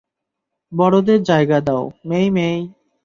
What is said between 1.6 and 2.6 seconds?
দাও, মেই-মেই।